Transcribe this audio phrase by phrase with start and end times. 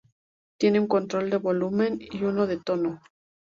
[0.57, 3.01] Tiene un control de volumen y uno de tono.